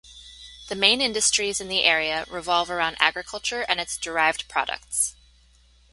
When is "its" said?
3.79-3.97